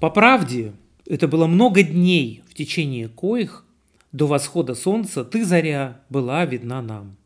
По 0.00 0.08
правде, 0.08 0.72
это 1.04 1.28
было 1.28 1.46
много 1.46 1.82
дней, 1.82 2.42
в 2.48 2.54
течение 2.54 3.08
коих 3.08 3.66
до 4.12 4.26
восхода 4.26 4.74
солнца 4.74 5.24
ты, 5.24 5.44
заря, 5.44 6.00
была 6.08 6.46
видна 6.46 6.80
нам. 6.80 7.18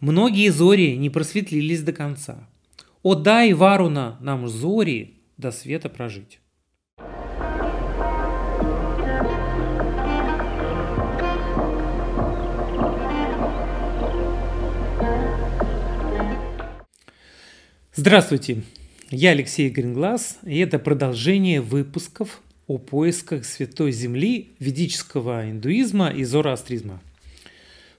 Многие 0.00 0.50
зори 0.50 0.96
не 0.96 1.10
просветлились 1.10 1.82
до 1.82 1.92
конца. 1.92 2.48
О, 3.04 3.14
дай, 3.14 3.52
Варуна, 3.52 4.18
нам 4.20 4.48
зори 4.48 5.14
до 5.36 5.52
света 5.52 5.88
прожить. 5.88 6.40
Здравствуйте, 17.94 18.64
я 19.10 19.30
Алексей 19.30 19.70
Гринглас, 19.70 20.38
и 20.44 20.58
это 20.58 20.78
продолжение 20.78 21.60
выпусков 21.62 22.42
о 22.66 22.76
поисках 22.76 23.46
Святой 23.46 23.92
Земли, 23.92 24.50
ведического 24.58 25.50
индуизма 25.50 26.10
и 26.10 26.24
зороастризма. 26.24 27.00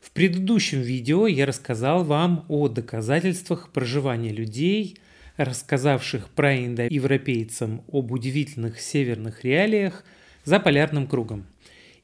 В 0.02 0.12
предыдущем 0.12 0.82
видео 0.82 1.26
я 1.26 1.48
рассказал 1.48 2.04
вам 2.04 2.46
о 2.48 2.68
доказательствах 2.68 3.72
проживания 3.72 4.32
людей, 4.32 4.98
рассказавших 5.38 6.30
про 6.30 6.56
индоевропейцам 6.56 7.82
об 7.92 8.12
удивительных 8.12 8.80
северных 8.80 9.44
реалиях 9.44 10.04
за 10.44 10.60
полярным 10.60 11.08
кругом 11.08 11.46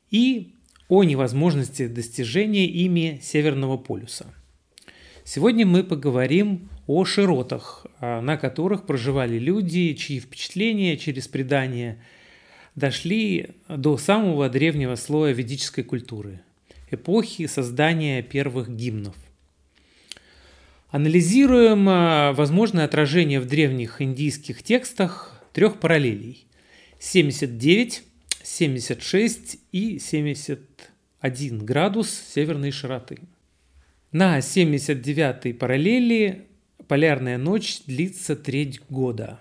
и 0.10 0.54
о 0.88 1.04
невозможности 1.04 1.88
достижения 1.88 2.66
ими 2.66 3.20
Северного 3.22 3.78
полюса. 3.78 4.26
Сегодня 5.24 5.66
мы 5.66 5.84
поговорим 5.84 6.70
о 6.88 7.06
широтах, 7.06 7.86
а, 8.00 8.22
на 8.22 8.38
которых 8.38 8.86
проживали 8.86 9.38
люди, 9.38 9.94
чьи 9.94 10.20
впечатления 10.20 10.98
через 10.98 11.28
предания 11.28 12.04
дошли 12.76 13.50
до 13.68 13.98
самого 13.98 14.50
древнего 14.50 14.96
слоя 14.96 15.34
ведической 15.34 15.84
культуры– 15.84 16.42
эпохи 16.92 17.48
создания 17.48 18.22
первых 18.22 18.70
гимнов. 18.70 19.16
Анализируем 20.90 21.88
а, 21.90 22.34
возможное 22.34 22.86
отражение 22.86 23.40
в 23.40 23.48
древних 23.48 24.02
индийских 24.02 24.64
текстах 24.64 25.42
трех 25.54 25.80
параллелей– 25.80 26.46
79, 27.00 28.04
76 28.44 29.60
и 29.72 30.00
71 30.00 31.66
градус 31.66 32.10
северной 32.34 32.72
широты. 32.72 33.20
На 34.12 34.40
79-й 34.40 35.54
параллели 35.54 36.48
полярная 36.88 37.38
ночь 37.38 37.82
длится 37.86 38.36
треть 38.36 38.82
года. 38.90 39.40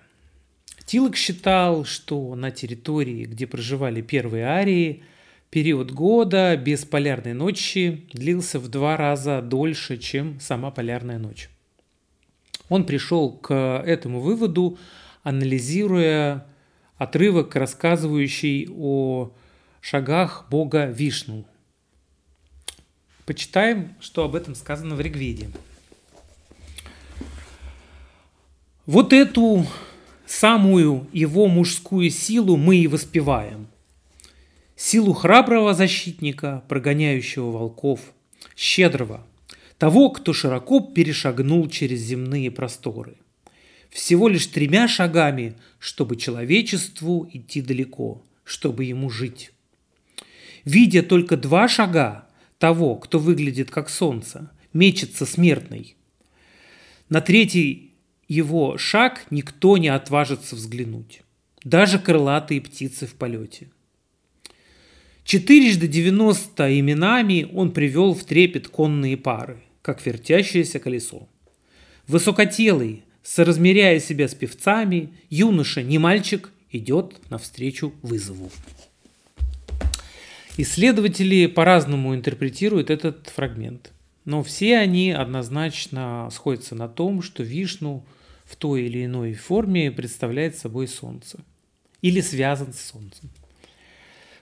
Тилок 0.87 1.17
считал, 1.17 1.85
что 1.85 2.35
на 2.35 2.51
территории, 2.51 3.25
где 3.25 3.47
проживали 3.47 4.03
первые 4.03 4.45
арии, 4.45 5.03
период 5.51 5.91
года 5.91 6.57
без 6.57 6.85
полярной 6.85 7.33
ночи 7.33 8.07
длился 8.13 8.59
в 8.59 8.69
два 8.69 8.97
раза 8.97 9.41
дольше, 9.41 9.97
чем 9.97 10.41
сама 10.41 10.71
полярная 10.71 11.19
ночь. 11.19 11.49
Он 12.69 12.85
пришел 12.85 13.33
к 13.33 13.83
этому 13.87 14.21
выводу, 14.21 14.79
анализируя 15.23 16.47
отрывок, 16.97 17.55
рассказывающий 17.57 18.69
о 18.71 19.33
шагах 19.81 20.47
бога 20.51 20.87
Вишну. 20.87 21.47
Почитаем, 23.27 23.95
что 24.01 24.25
об 24.25 24.35
этом 24.35 24.55
сказано 24.55 24.95
в 24.95 25.01
Ригведе. 25.01 25.49
Вот 28.87 29.15
эту 29.15 29.67
самую 30.27 31.09
его 31.11 31.49
мужскую 31.49 32.11
силу 32.11 32.59
мы 32.59 32.77
и 32.77 32.87
воспеваем. 32.87 33.69
Силу 34.77 35.15
храброго 35.15 35.73
защитника, 35.73 36.63
прогоняющего 36.69 37.51
волков, 37.51 38.01
щедрого, 38.55 39.27
того, 39.79 40.11
кто 40.11 40.35
широко 40.35 40.81
перешагнул 40.81 41.67
через 41.71 42.01
земные 42.01 42.51
просторы. 42.51 43.17
Всего 43.89 44.29
лишь 44.29 44.49
тремя 44.49 44.87
шагами, 44.87 45.57
чтобы 45.79 46.17
человечеству 46.17 47.27
идти 47.33 47.63
далеко, 47.63 48.23
чтобы 48.45 48.85
ему 48.85 49.09
жить. 49.09 49.53
Видя 50.67 51.03
только 51.03 51.39
два 51.39 51.69
шага 51.69 52.27
того, 52.59 52.97
кто 52.97 53.19
выглядит 53.19 53.71
как 53.71 53.89
солнце, 53.89 54.51
мечется 54.75 55.25
смертный. 55.25 55.97
На 57.09 57.23
третий 57.23 57.94
его 58.29 58.79
шаг 58.79 59.27
никто 59.31 59.77
не 59.77 59.89
отважится 59.89 60.57
взглянуть. 60.57 61.23
Даже 61.63 61.99
крылатые 61.99 62.61
птицы 62.61 63.07
в 63.07 63.15
полете. 63.15 63.69
Четырежды 65.25 65.89
девяносто 65.89 66.79
именами 66.79 67.49
он 67.53 67.73
привел 67.73 68.13
в 68.15 68.25
трепет 68.25 68.69
конные 68.69 69.17
пары, 69.17 69.63
как 69.81 70.05
вертящееся 70.05 70.79
колесо. 70.79 71.29
Высокотелый, 72.07 73.05
соразмеряя 73.23 73.99
себя 74.01 74.29
с 74.29 74.35
певцами, 74.35 75.15
юноша, 75.31 75.83
не 75.83 75.99
мальчик, 75.99 76.53
идет 76.71 77.15
навстречу 77.31 77.95
вызову. 78.03 78.51
Исследователи 80.59 81.47
по-разному 81.47 82.15
интерпретируют 82.15 82.91
этот 82.91 83.29
фрагмент. 83.29 83.93
Но 84.25 84.43
все 84.43 84.77
они 84.79 85.11
однозначно 85.11 86.29
сходятся 86.33 86.75
на 86.75 86.89
том, 86.89 87.23
что 87.23 87.43
Вишну 87.43 88.05
в 88.45 88.57
той 88.57 88.85
или 88.85 89.05
иной 89.05 89.35
форме 89.35 89.91
представляет 89.91 90.57
собой 90.57 90.87
Солнце 90.89 91.39
или 92.03 92.21
связан 92.21 92.73
с 92.73 92.81
Солнцем. 92.81 93.31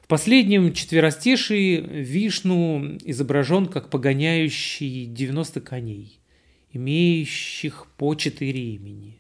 В 0.03 0.09
последнем 0.09 0.73
четверостишии 0.75 1.77
Вишну 1.81 2.99
изображен 3.05 3.67
как 3.67 3.89
погоняющий 3.89 5.07
90 5.07 5.61
коней, 5.61 6.19
имеющих 6.73 7.87
по 7.97 8.15
четыре 8.17 8.75
имени. 8.75 9.19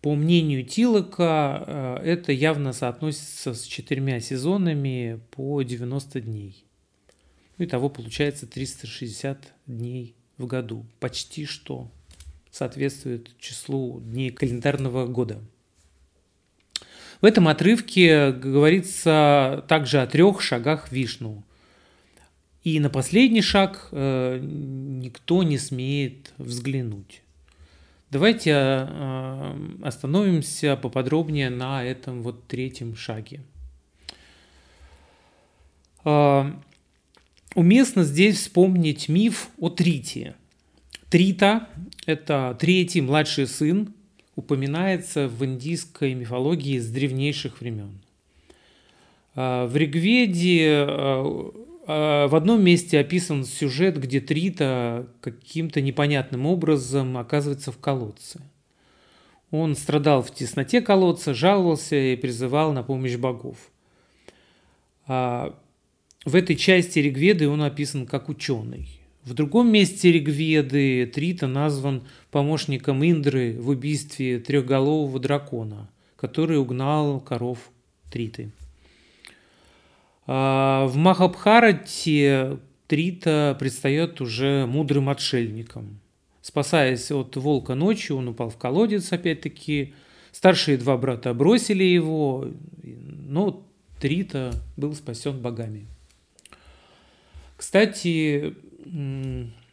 По 0.00 0.14
мнению 0.14 0.64
Тилока, 0.64 1.64
э, 1.66 1.96
это 2.04 2.32
явно 2.32 2.72
соотносится 2.72 3.54
с 3.54 3.64
четырьмя 3.64 4.20
сезонами 4.20 5.20
по 5.32 5.62
90 5.62 6.20
дней. 6.20 6.64
Ну, 7.58 7.64
итого 7.64 7.88
получается 7.88 8.46
360 8.46 9.52
дней 9.66 10.14
в 10.38 10.46
году. 10.46 10.86
Почти 11.00 11.44
что 11.44 11.90
соответствует 12.52 13.36
числу 13.38 14.00
дней 14.00 14.30
календарного 14.30 15.06
года. 15.06 15.40
В 17.20 17.24
этом 17.24 17.48
отрывке 17.48 18.30
говорится 18.30 19.64
также 19.66 20.00
о 20.00 20.06
трех 20.06 20.40
шагах 20.40 20.92
Вишну. 20.92 21.42
И 22.62 22.78
на 22.78 22.90
последний 22.90 23.42
шаг 23.42 23.88
э, 23.90 24.38
никто 24.40 25.42
не 25.42 25.58
смеет 25.58 26.32
взглянуть. 26.38 27.22
Давайте 28.10 28.52
э, 28.52 29.56
остановимся 29.82 30.76
поподробнее 30.76 31.50
на 31.50 31.82
этом 31.82 32.22
вот 32.22 32.46
третьем 32.46 32.94
шаге. 32.94 33.40
Э, 36.04 36.52
Уместно 37.54 38.02
здесь 38.04 38.38
вспомнить 38.40 39.08
миф 39.08 39.50
о 39.58 39.68
Трите. 39.68 40.34
Трита– 41.12 41.68
это 42.06 42.56
третий 42.58 43.02
младший 43.02 43.46
сын, 43.46 43.92
упоминается 44.34 45.28
в 45.28 45.44
индийской 45.44 46.14
мифологии 46.14 46.78
с 46.78 46.88
древнейших 46.88 47.60
времен. 47.60 48.00
А, 49.34 49.66
в 49.66 49.76
Ригведе 49.76 50.86
а, 50.88 51.52
а, 51.86 52.28
в 52.28 52.34
одном 52.34 52.64
месте 52.64 52.98
описан 52.98 53.44
сюжет, 53.44 54.00
где 54.00 54.22
Трита 54.22 55.06
каким-то 55.20 55.82
непонятным 55.82 56.46
образом 56.46 57.18
оказывается 57.18 57.72
в 57.72 57.76
колодце. 57.76 58.40
Он 59.50 59.76
страдал 59.76 60.22
в 60.22 60.30
тесноте 60.30 60.80
колодца, 60.80 61.34
жаловался 61.34 61.94
и 61.94 62.16
призывал 62.16 62.72
на 62.72 62.82
помощь 62.82 63.16
богов. 63.16 63.58
В 65.06 65.52
этой 66.24 66.56
части 66.56 67.00
Ригведы 67.00 67.50
он 67.50 67.62
описан 67.62 68.06
как 68.06 68.30
ученый. 68.30 69.01
В 69.24 69.34
другом 69.34 69.70
месте 69.70 70.10
Ригведы 70.10 71.06
Трита 71.06 71.46
назван 71.46 72.02
помощником 72.32 73.04
Индры 73.04 73.56
в 73.56 73.68
убийстве 73.68 74.40
трехголового 74.40 75.20
дракона, 75.20 75.88
который 76.16 76.58
угнал 76.58 77.20
коров 77.20 77.70
Триты. 78.10 78.50
А 80.26 80.86
в 80.86 80.96
Махабхарате 80.96 82.58
Трита 82.88 83.56
предстает 83.60 84.20
уже 84.20 84.66
мудрым 84.66 85.08
отшельником. 85.08 86.00
Спасаясь 86.40 87.12
от 87.12 87.36
волка 87.36 87.76
ночью, 87.76 88.16
он 88.16 88.28
упал 88.28 88.50
в 88.50 88.56
колодец 88.56 89.12
опять-таки. 89.12 89.94
Старшие 90.32 90.78
два 90.78 90.96
брата 90.96 91.32
бросили 91.32 91.84
его, 91.84 92.48
но 92.82 93.64
Трита 94.00 94.52
был 94.76 94.94
спасен 94.94 95.38
богами. 95.38 95.86
Кстати, 97.56 98.56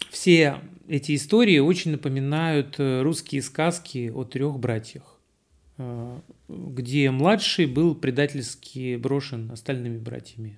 все 0.10 0.62
эти 0.88 1.16
истории 1.16 1.60
очень 1.60 1.92
напоминают 1.92 2.75
э, 2.80 3.01
русские 3.01 3.42
сказки 3.42 4.12
о 4.13 4.24
трех 4.24 4.60
братьях. 4.60 5.19
э, 5.77 6.19
где 6.48 7.12
младший 7.12 7.68
был 7.68 7.95
предательски 7.95 8.95
брошен 8.95 9.51
остальными 9.51 9.98
братьями. 9.98 10.57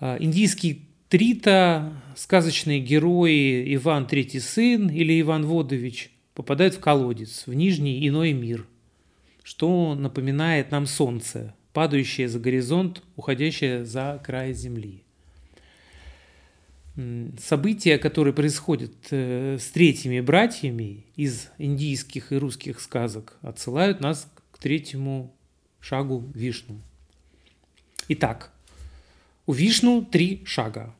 Э, 0.00 0.16
индийский 0.20 0.82
Трита, 1.08 1.92
сказочные 2.16 2.80
герои 2.80 3.74
Иван 3.74 4.06
Третий 4.06 4.40
Сын 4.40 4.88
или 4.88 5.20
Иван 5.20 5.46
Водович 5.46 6.10
попадают 6.34 6.74
в 6.74 6.80
колодец, 6.80 7.46
в 7.46 7.54
нижний 7.54 8.06
иной 8.06 8.32
мир, 8.32 8.66
что 9.42 9.94
напоминает 9.94 10.70
нам 10.70 10.86
солнце, 10.86 11.54
падающее 11.72 12.28
за 12.28 12.38
горизонт, 12.38 13.02
уходящее 13.16 13.84
за 13.84 14.20
край 14.24 14.52
земли 14.52 15.05
события, 17.38 17.98
которые 17.98 18.32
происходят 18.32 18.92
э, 19.10 19.58
с 19.60 19.70
третьими 19.70 20.20
братьями 20.20 21.04
из 21.14 21.48
индийских 21.58 22.32
и 22.32 22.36
русских 22.36 22.80
сказок, 22.80 23.36
отсылают 23.42 24.00
нас 24.00 24.30
к 24.50 24.58
третьему 24.58 25.34
шагу 25.80 26.24
Вишну. 26.34 26.80
Итак, 28.08 28.50
у 29.46 29.52
Вишну 29.52 30.04
три 30.04 30.42
шага. 30.46 30.94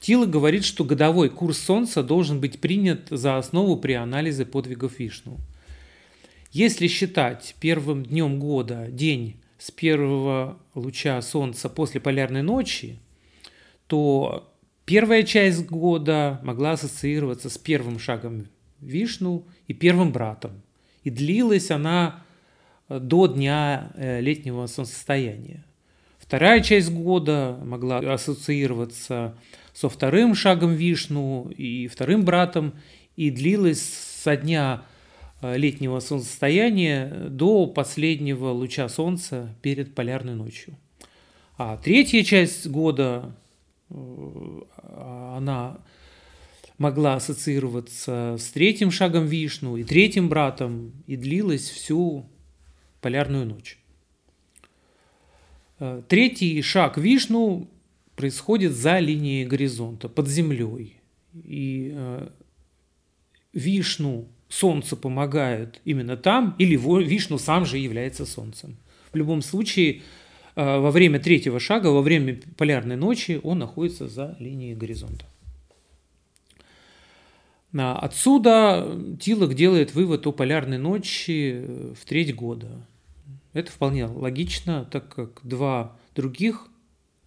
Тила 0.00 0.26
говорит, 0.26 0.64
что 0.64 0.84
годовой 0.84 1.30
курс 1.30 1.58
Солнца 1.58 2.02
должен 2.02 2.40
быть 2.40 2.60
принят 2.60 3.08
за 3.10 3.38
основу 3.38 3.76
при 3.76 3.92
анализе 3.92 4.44
подвигов 4.46 4.98
Вишну. 4.98 5.38
Если 6.50 6.88
считать 6.88 7.54
первым 7.60 8.04
днем 8.04 8.38
года 8.38 8.88
день 8.88 9.36
с 9.58 9.70
первого 9.70 10.58
луча 10.74 11.20
Солнца 11.22 11.68
после 11.68 12.00
полярной 12.00 12.42
ночи, 12.42 12.98
то 13.86 14.52
Первая 14.86 15.24
часть 15.24 15.66
года 15.66 16.38
могла 16.44 16.72
ассоциироваться 16.72 17.50
с 17.50 17.58
первым 17.58 17.98
шагом 17.98 18.46
Вишну 18.80 19.44
и 19.66 19.74
первым 19.74 20.12
братом. 20.12 20.62
И 21.02 21.10
длилась 21.10 21.72
она 21.72 22.24
э, 22.88 23.00
до 23.00 23.26
дня 23.26 23.90
э, 23.96 24.20
летнего 24.20 24.64
солнцестояния. 24.66 25.64
Вторая 26.18 26.60
часть 26.60 26.92
года 26.92 27.58
могла 27.64 27.98
ассоциироваться 27.98 29.36
со 29.74 29.88
вторым 29.88 30.36
шагом 30.36 30.74
Вишну 30.74 31.50
и 31.50 31.88
вторым 31.88 32.24
братом 32.24 32.72
и 33.16 33.30
длилась 33.30 33.82
со 33.82 34.36
дня 34.36 34.84
э, 35.42 35.56
летнего 35.56 35.98
солнцестояния 35.98 37.26
до 37.28 37.66
последнего 37.66 38.50
луча 38.50 38.88
солнца 38.88 39.52
перед 39.62 39.96
полярной 39.96 40.36
ночью. 40.36 40.78
А 41.58 41.76
третья 41.76 42.22
часть 42.22 42.68
года 42.68 43.34
она 43.88 45.78
могла 46.78 47.14
ассоциироваться 47.14 48.36
с 48.38 48.50
третьим 48.50 48.90
шагом 48.90 49.26
Вишну 49.26 49.76
и 49.76 49.84
третьим 49.84 50.28
братом 50.28 50.92
и 51.06 51.16
длилась 51.16 51.68
всю 51.68 52.26
полярную 53.00 53.46
ночь. 53.46 53.78
Э, 55.78 56.02
третий 56.08 56.60
шаг 56.62 56.98
Вишну 56.98 57.68
происходит 58.14 58.72
за 58.72 58.98
линией 58.98 59.44
горизонта, 59.44 60.08
под 60.08 60.28
землей. 60.28 61.00
И 61.34 61.92
э, 61.94 62.28
Вишну, 63.52 64.28
Солнце 64.48 64.96
помогает 64.96 65.80
именно 65.84 66.16
там, 66.16 66.54
или 66.58 66.76
Вишну 66.76 67.38
сам 67.38 67.66
же 67.66 67.78
является 67.78 68.24
Солнцем. 68.24 68.76
В 69.12 69.16
любом 69.16 69.42
случае, 69.42 69.94
э, 69.94 70.00
во 70.56 70.90
время 70.90 71.20
третьего 71.20 71.60
шага, 71.60 71.88
во 71.88 72.00
время 72.02 72.40
полярной 72.56 72.96
ночи, 72.96 73.38
он 73.42 73.58
находится 73.58 74.08
за 74.08 74.36
линией 74.40 74.74
горизонта. 74.74 75.26
Отсюда 77.72 78.98
Тилок 79.20 79.54
делает 79.54 79.94
вывод 79.94 80.26
о 80.26 80.32
полярной 80.32 80.78
ночи 80.78 81.62
в 81.94 82.04
треть 82.06 82.34
года. 82.34 82.86
Это 83.52 83.70
вполне 83.70 84.06
логично, 84.06 84.86
так 84.90 85.14
как 85.14 85.40
два 85.42 85.94
других 86.14 86.68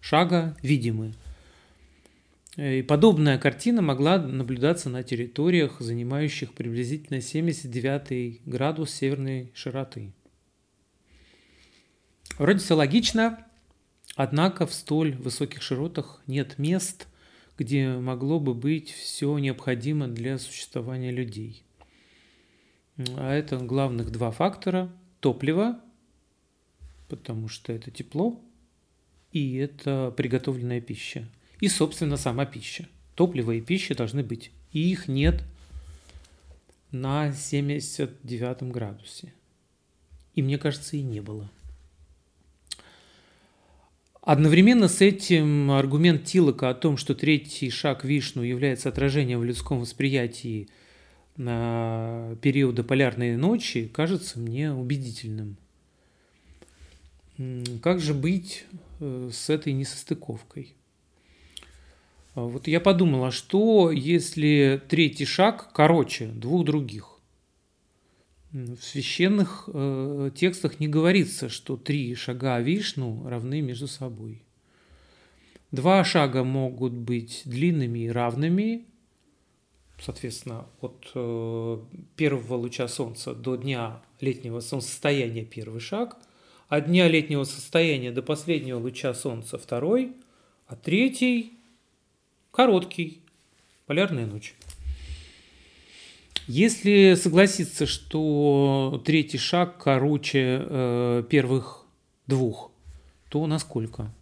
шага 0.00 0.56
видимы. 0.60 1.14
И 2.56 2.82
подобная 2.82 3.38
картина 3.38 3.80
могла 3.80 4.18
наблюдаться 4.18 4.90
на 4.90 5.04
территориях, 5.04 5.76
занимающих 5.78 6.52
приблизительно 6.52 7.20
79 7.20 8.40
градус 8.44 8.90
северной 8.90 9.52
широты. 9.54 10.10
Вроде 12.38 12.58
все 12.58 12.74
логично, 12.74 13.44
однако 14.14 14.66
в 14.66 14.72
столь 14.72 15.14
высоких 15.16 15.62
широтах 15.62 16.22
нет 16.26 16.58
мест, 16.58 17.06
где 17.58 17.90
могло 17.90 18.40
бы 18.40 18.54
быть 18.54 18.90
все 18.90 19.36
необходимо 19.38 20.08
для 20.08 20.38
существования 20.38 21.10
людей. 21.10 21.62
А 23.16 23.32
это 23.32 23.58
главных 23.58 24.10
два 24.10 24.30
фактора. 24.30 24.90
Топливо, 25.20 25.78
потому 27.08 27.48
что 27.48 27.74
это 27.74 27.90
тепло, 27.90 28.40
и 29.32 29.56
это 29.56 30.14
приготовленная 30.16 30.80
пища. 30.80 31.28
И, 31.60 31.68
собственно, 31.68 32.16
сама 32.16 32.46
пища. 32.46 32.88
Топливо 33.14 33.52
и 33.52 33.60
пища 33.60 33.94
должны 33.94 34.22
быть. 34.22 34.50
И 34.72 34.90
их 34.90 35.08
нет 35.08 35.42
на 36.90 37.32
79 37.32 38.62
градусе. 38.72 39.34
И 40.34 40.42
мне 40.42 40.56
кажется, 40.56 40.96
и 40.96 41.02
не 41.02 41.20
было. 41.20 41.50
Одновременно 44.22 44.88
с 44.88 45.00
этим 45.00 45.70
аргумент 45.70 46.24
Тилока 46.24 46.68
о 46.68 46.74
том, 46.74 46.98
что 46.98 47.14
третий 47.14 47.70
шаг 47.70 48.04
Вишну 48.04 48.42
является 48.42 48.90
отражением 48.90 49.40
в 49.40 49.44
людском 49.44 49.80
восприятии 49.80 50.68
на 51.38 52.36
периода 52.42 52.84
полярной 52.84 53.36
ночи, 53.36 53.90
кажется 53.92 54.38
мне 54.38 54.72
убедительным. 54.72 55.56
Как 57.82 58.00
же 58.00 58.12
быть 58.12 58.66
э, 59.00 59.30
с 59.32 59.48
этой 59.48 59.72
несостыковкой? 59.72 60.74
А 62.34 62.42
вот 62.42 62.68
я 62.68 62.80
подумал, 62.80 63.24
а 63.24 63.30
что, 63.30 63.90
если 63.90 64.82
третий 64.88 65.24
шаг 65.24 65.70
короче 65.72 66.26
двух 66.26 66.66
других? 66.66 67.09
В 68.52 68.78
священных 68.82 69.68
э, 69.72 70.30
текстах 70.34 70.80
не 70.80 70.88
говорится, 70.88 71.48
что 71.48 71.76
три 71.76 72.16
шага 72.16 72.58
Вишну 72.60 73.28
равны 73.28 73.60
между 73.60 73.86
собой. 73.86 74.42
Два 75.70 76.02
шага 76.02 76.42
могут 76.42 76.92
быть 76.92 77.42
длинными 77.44 78.00
и 78.00 78.08
равными, 78.08 78.86
соответственно, 80.00 80.66
от 80.80 81.12
э, 81.14 81.78
первого 82.16 82.54
луча 82.54 82.88
солнца 82.88 83.34
до 83.34 83.54
дня 83.54 84.02
летнего 84.20 84.58
солнцестояния 84.58 85.44
первый 85.44 85.80
шаг, 85.80 86.16
от 86.68 86.86
дня 86.86 87.06
летнего 87.06 87.44
состояния 87.44 88.10
до 88.10 88.22
последнего 88.22 88.80
луча 88.80 89.14
солнца 89.14 89.58
второй, 89.58 90.12
а 90.66 90.74
третий 90.74 91.52
короткий, 92.50 93.22
полярная 93.86 94.26
ночь. 94.26 94.56
Если 96.52 97.14
согласиться, 97.14 97.86
что 97.86 99.00
третий 99.06 99.38
шаг 99.38 99.80
короче 99.80 100.58
э, 100.60 101.22
первых 101.30 101.86
двух, 102.26 102.72
то 103.28 103.46
насколько? 103.46 104.12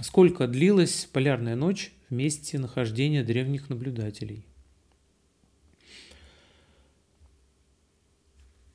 Сколько 0.00 0.46
длилась 0.46 1.08
полярная 1.12 1.56
ночь 1.56 1.90
в 2.08 2.14
месте 2.14 2.56
нахождения 2.60 3.24
древних 3.24 3.68
наблюдателей? 3.68 4.44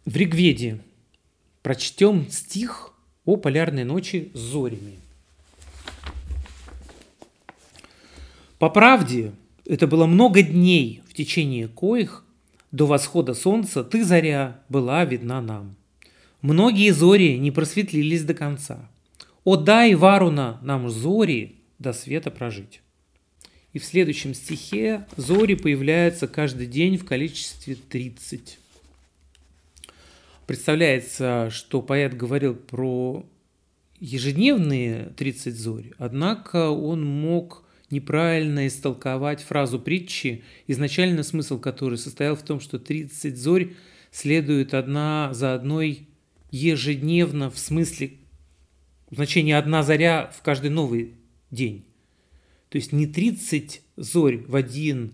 В 0.03 0.13
Ригведе 0.17 0.82
прочтем 1.63 2.29
стих 2.29 2.91
о 3.24 3.38
полярной 3.38 3.86
ночи 3.86 4.32
с 4.34 4.39
зорями. 4.39 5.00
По 8.60 8.70
правде, 8.70 9.32
это 9.63 9.88
было 9.88 10.05
много 10.08 10.41
дней, 10.41 11.03
в 11.08 11.13
течение 11.13 11.70
коих 11.70 12.25
до 12.75 12.86
восхода 12.86 13.34
солнца 13.34 13.86
ты, 13.86 14.03
заря, 14.03 14.60
была 14.67 15.05
видна 15.05 15.41
нам. 15.41 15.77
Многие 16.41 16.91
зори 16.91 17.38
не 17.39 17.50
просветлились 17.50 18.24
до 18.24 18.34
конца. 18.34 18.89
О, 19.46 19.55
дай, 19.55 19.96
Варуна, 19.96 20.60
нам 20.62 20.89
зори 20.89 21.55
до 21.79 21.94
света 21.94 22.32
прожить. 22.32 22.82
И 23.72 23.79
в 23.79 23.86
следующем 23.86 24.34
стихе 24.34 25.08
зори 25.15 25.55
появляются 25.55 26.27
каждый 26.27 26.67
день 26.67 26.98
в 26.98 27.05
количестве 27.05 27.75
30. 27.75 28.60
Представляется, 30.46 31.50
что 31.51 31.82
поэт 31.82 32.15
говорил 32.15 32.55
про 32.55 33.25
ежедневные 34.01 35.13
30 35.15 35.55
зори, 35.55 35.94
однако 35.98 36.70
он 36.70 37.05
мог 37.05 37.64
неправильно 37.95 38.67
истолковать 38.67 39.41
фразу 39.41 39.79
притчи, 39.79 40.43
изначально 40.67 41.23
смысл 41.23 41.59
которой 41.59 41.97
состоял 41.97 42.35
в 42.35 42.43
том, 42.43 42.59
что 42.59 42.77
30 42.77 43.37
зорь 43.37 43.73
следуют 44.11 44.73
одна 44.73 45.33
за 45.33 45.53
одной 45.53 46.07
ежедневно, 46.51 47.49
в 47.49 47.57
смысле 47.57 48.11
значение 49.11 49.57
одна 49.57 49.81
заря 49.83 50.31
в 50.35 50.41
каждый 50.41 50.69
новый 50.69 51.13
день. 51.51 51.85
То 52.69 52.77
есть 52.77 52.91
не 52.91 53.07
30 53.07 53.81
зорь 53.95 54.43
в, 54.45 54.55
один, 54.55 55.13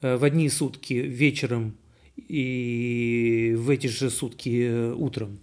э, 0.00 0.16
в 0.16 0.24
одни 0.24 0.48
сутки 0.48 0.94
вечером 0.94 1.76
и 2.16 3.54
в 3.58 3.68
эти 3.68 3.88
же 3.88 4.08
сутки 4.08 4.90
утром, 4.92 5.38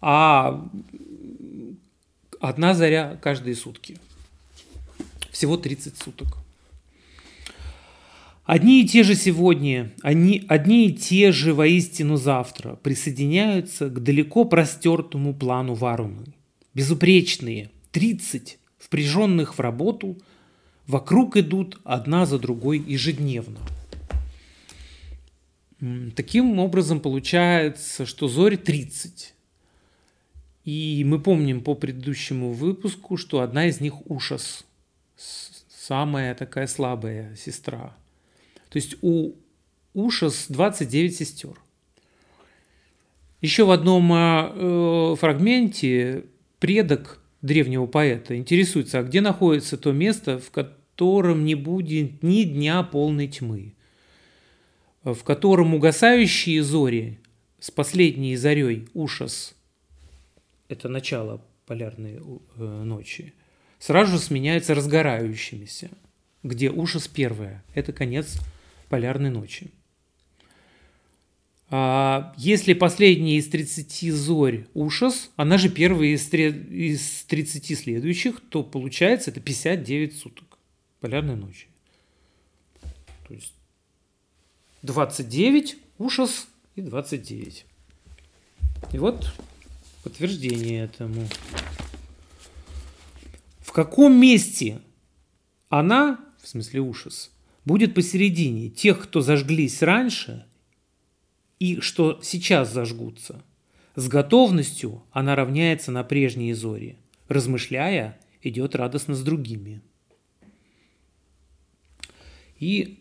а 0.00 0.68
одна 2.40 2.74
заря 2.74 3.16
каждые 3.22 3.54
сутки. 3.54 3.98
Всего 5.40 5.56
30 5.56 5.96
суток. 5.96 6.36
Одни 8.44 8.82
и 8.82 8.86
те 8.86 9.04
же 9.04 9.14
сегодня, 9.14 9.90
они, 10.02 10.44
одни 10.48 10.88
и 10.88 10.92
те 10.92 11.32
же 11.32 11.54
воистину 11.54 12.18
завтра 12.18 12.74
присоединяются 12.74 13.88
к 13.88 14.02
далеко 14.02 14.44
простертому 14.44 15.32
плану 15.32 15.72
Варуны. 15.72 16.34
Безупречные, 16.74 17.70
30, 17.90 18.58
впряженных 18.76 19.56
в 19.56 19.60
работу, 19.60 20.18
вокруг 20.86 21.38
идут 21.38 21.80
одна 21.84 22.26
за 22.26 22.38
другой 22.38 22.78
ежедневно. 22.78 23.60
Таким 26.16 26.58
образом 26.58 27.00
получается, 27.00 28.04
что 28.04 28.28
зори 28.28 28.56
30. 28.56 29.32
И 30.66 31.02
мы 31.06 31.18
помним 31.18 31.62
по 31.62 31.74
предыдущему 31.74 32.52
выпуску, 32.52 33.16
что 33.16 33.40
одна 33.40 33.68
из 33.68 33.80
них 33.80 34.10
ужас, 34.10 34.66
самая 35.68 36.34
такая 36.34 36.66
слабая 36.66 37.34
сестра– 37.36 37.96
то 38.70 38.76
есть 38.76 38.96
у 39.02 39.34
Ушас 39.92 40.46
29 40.48 41.14
сестер. 41.14 41.60
Еще 43.40 43.64
в 43.64 43.70
одном 43.70 44.12
э, 44.12 45.16
фрагменте 45.16 46.26
предок 46.60 47.20
древнего 47.42 47.86
поэта 47.86 48.36
интересуется, 48.36 49.00
а 49.00 49.02
где 49.02 49.20
находится 49.20 49.76
то 49.76 49.92
место, 49.92 50.38
в 50.38 50.50
котором 50.50 51.44
не 51.44 51.54
будет 51.54 52.22
ни 52.22 52.44
дня 52.44 52.82
полной 52.82 53.26
тьмы, 53.26 53.74
в 55.02 55.24
котором 55.24 55.74
угасающие 55.74 56.62
зори 56.62 57.18
с 57.58 57.70
последней 57.70 58.36
зарей 58.36 58.88
Ушас, 58.94 59.54
это 60.68 60.88
начало 60.88 61.42
полярной 61.66 62.20
э, 62.56 62.82
ночи, 62.84 63.32
сразу 63.80 64.12
же 64.12 64.18
сменяются 64.20 64.74
разгорающимися, 64.76 65.90
где 66.44 66.70
Ушас 66.70 67.08
первая, 67.08 67.64
это 67.74 67.92
конец 67.92 68.38
полярной 68.88 69.30
ночи. 69.30 69.72
А 71.72 72.34
если 72.36 72.74
последняя 72.74 73.36
из 73.36 73.48
30 73.48 74.12
зорь 74.12 74.66
ушас, 74.74 75.30
она 75.36 75.56
же 75.56 75.68
первая 75.68 76.08
из 76.08 76.28
30 76.28 77.78
следующих, 77.78 78.40
то 78.48 78.64
получается 78.64 79.30
это 79.30 79.40
59 79.40 80.18
суток 80.18 80.58
полярной 80.98 81.36
ночи. 81.36 81.68
То 83.28 83.34
есть 83.34 83.54
29 84.82 85.76
ушас 85.98 86.48
и 86.74 86.82
29. 86.82 87.64
И 88.92 88.98
вот 88.98 89.32
подтверждение 90.02 90.82
этому. 90.82 91.28
В 93.70 93.72
каком 93.72 94.20
месте 94.20 94.82
она, 95.68 96.18
в 96.42 96.48
смысле 96.48 96.80
ушас, 96.80 97.30
будет 97.64 97.94
посередине 97.94 98.68
тех, 98.68 99.00
кто 99.00 99.20
зажглись 99.20 99.80
раньше 99.80 100.44
и 101.60 101.78
что 101.78 102.18
сейчас 102.20 102.72
зажгутся. 102.72 103.44
С 103.94 104.08
готовностью 104.08 105.04
она 105.12 105.36
равняется 105.36 105.92
на 105.92 106.02
прежние 106.02 106.56
зори. 106.56 106.96
Размышляя, 107.28 108.18
идет 108.42 108.74
радостно 108.74 109.14
с 109.14 109.22
другими. 109.22 109.80
И 112.58 112.98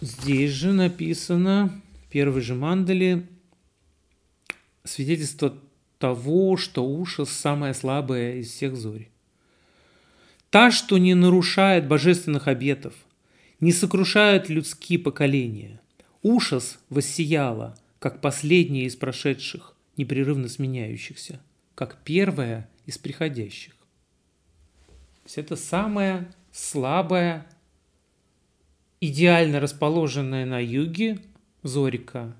здесь 0.00 0.50
же 0.50 0.72
написано, 0.72 1.82
первый 2.08 2.40
же 2.40 2.54
мандали, 2.54 3.26
свидетельство 4.82 5.58
того, 5.98 6.56
что 6.56 6.86
уши 6.86 7.26
самая 7.26 7.74
слабая 7.74 8.36
из 8.36 8.50
всех 8.50 8.76
зори. 8.76 9.08
Та, 10.50 10.70
что 10.70 10.98
не 10.98 11.14
нарушает 11.14 11.88
божественных 11.88 12.48
обетов, 12.48 12.94
не 13.60 13.72
сокрушает 13.72 14.48
людские 14.48 14.98
поколения. 14.98 15.80
Ужас 16.22 16.78
воссияла, 16.88 17.76
как 17.98 18.20
последняя 18.20 18.84
из 18.84 18.96
прошедших, 18.96 19.74
непрерывно 19.96 20.48
сменяющихся, 20.48 21.40
как 21.74 22.02
первая 22.04 22.68
из 22.84 22.98
приходящих. 22.98 23.74
То 25.24 25.40
это 25.40 25.56
самая 25.56 26.32
слабая, 26.52 27.46
идеально 29.00 29.60
расположенная 29.60 30.46
на 30.46 30.62
юге 30.62 31.18
зорика, 31.62 32.36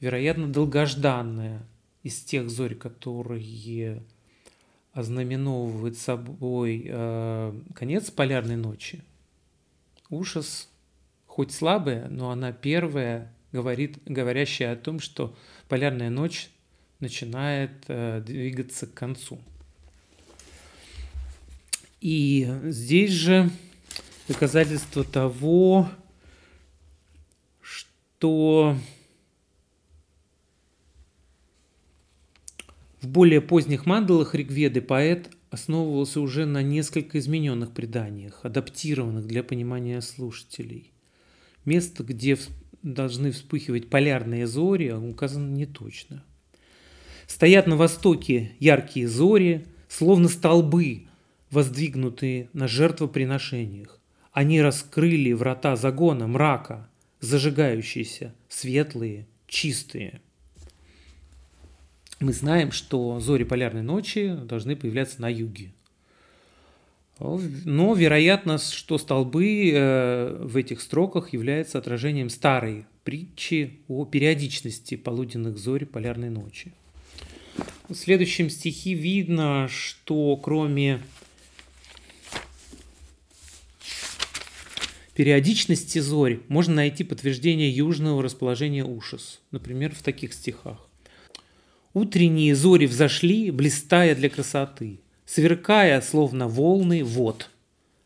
вероятно, 0.00 0.48
долгожданная 0.48 1.66
из 2.02 2.20
тех 2.22 2.50
зорь, 2.50 2.74
которые 2.74 4.02
ознаменовывает 4.92 5.96
собой 5.96 6.84
э, 6.86 7.60
конец 7.74 8.10
полярной 8.10 8.56
ночи. 8.56 9.02
Ужас, 10.10 10.68
хоть 11.26 11.52
слабая, 11.52 12.08
но 12.08 12.30
она 12.30 12.52
первая, 12.52 13.32
говорит, 13.52 13.98
говорящая 14.04 14.72
о 14.72 14.76
том, 14.76 15.00
что 15.00 15.34
полярная 15.68 16.10
ночь 16.10 16.50
начинает 17.00 17.72
э, 17.88 18.22
двигаться 18.24 18.86
к 18.86 18.94
концу. 18.94 19.40
И 22.02 22.52
здесь 22.64 23.12
же 23.12 23.50
доказательство 24.28 25.04
того, 25.04 25.88
что 27.60 28.76
В 33.02 33.08
более 33.08 33.40
поздних 33.40 33.84
мандалах 33.84 34.36
Ригведы 34.36 34.80
поэт 34.80 35.28
основывался 35.50 36.20
уже 36.20 36.46
на 36.46 36.62
несколько 36.62 37.18
измененных 37.18 37.72
преданиях, 37.72 38.44
адаптированных 38.44 39.26
для 39.26 39.42
понимания 39.42 40.00
слушателей. 40.00 40.92
Место, 41.64 42.04
где 42.04 42.38
должны 42.84 43.32
вспыхивать 43.32 43.90
полярные 43.90 44.46
зори, 44.46 44.92
указано 44.92 45.50
не 45.50 45.66
точно. 45.66 46.22
Стоят 47.26 47.66
на 47.66 47.76
востоке 47.76 48.52
яркие 48.60 49.08
зори, 49.08 49.66
словно 49.88 50.28
столбы, 50.28 51.08
воздвигнутые 51.50 52.50
на 52.52 52.68
жертвоприношениях. 52.68 54.00
Они 54.30 54.62
раскрыли 54.62 55.32
врата 55.32 55.74
загона 55.74 56.28
мрака, 56.28 56.88
зажигающиеся, 57.18 58.32
светлые, 58.48 59.26
чистые– 59.48 60.20
мы 62.22 62.32
знаем, 62.32 62.72
что 62.72 63.20
зори 63.20 63.44
полярной 63.44 63.82
ночи 63.82 64.34
должны 64.44 64.76
появляться 64.76 65.20
на 65.20 65.28
юге. 65.28 65.72
Но 67.18 67.94
вероятно, 67.94 68.58
что 68.58 68.98
столбы 68.98 69.70
э, 69.72 70.36
в 70.40 70.56
этих 70.56 70.80
строках 70.80 71.32
являются 71.32 71.78
отражением 71.78 72.28
старой 72.30 72.86
притчи 73.04 73.80
о 73.88 74.04
периодичности 74.04 74.96
полуденных 74.96 75.58
зорь 75.58 75.86
полярной 75.86 76.30
ночи. 76.30 76.72
В 77.88 77.94
следующем 77.94 78.50
стихе 78.50 78.94
видно, 78.94 79.68
что 79.68 80.36
кроме 80.36 81.00
периодичности 85.14 85.98
зорь 85.98 86.40
можно 86.48 86.74
найти 86.74 87.04
подтверждение 87.04 87.70
южного 87.70 88.22
расположения 88.22 88.84
ушес, 88.84 89.40
например, 89.50 89.94
в 89.94 90.02
таких 90.02 90.32
стихах. 90.32 90.88
Утренние 91.94 92.54
зори 92.54 92.86
взошли, 92.86 93.50
блистая 93.50 94.14
для 94.14 94.30
красоты, 94.30 95.00
сверкая, 95.26 96.00
словно 96.00 96.48
волны, 96.48 97.04
вод. 97.04 97.50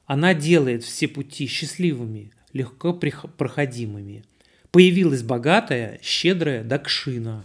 Она 0.06 0.34
делает 0.34 0.82
все 0.82 1.06
пути 1.06 1.46
счастливыми, 1.46 2.32
легко 2.52 2.92
проходимыми. 2.92 4.24
Появилась 4.72 5.22
богатая, 5.22 6.00
щедрая 6.02 6.64
Дакшина. 6.64 7.44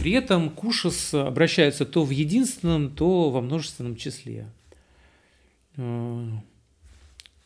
При 0.00 0.12
этом 0.12 0.50
Кушас 0.50 1.14
обращается 1.14 1.84
то 1.84 2.04
в 2.04 2.10
единственном, 2.10 2.90
то 2.90 3.30
во 3.30 3.40
множественном 3.40 3.96
числе. 3.96 4.46
Э, 5.76 6.28